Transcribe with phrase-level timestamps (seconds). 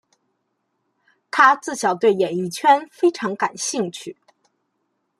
[1.29, 4.17] 她自小对演艺圈非常感兴趣。